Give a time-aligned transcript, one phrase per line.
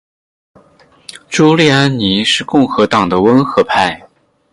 [1.29, 4.07] 朱利安尼是共和党的温和派。